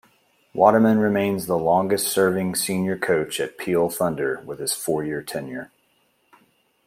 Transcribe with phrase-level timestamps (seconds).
[0.55, 5.69] Waterman remains the longest serving senior coach at Peel Thunder with his four-year tenure.